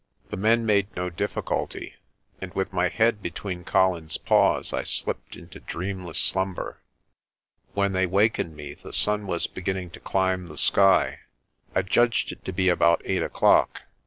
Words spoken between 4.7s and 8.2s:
I slipped into dreamless slumber. When they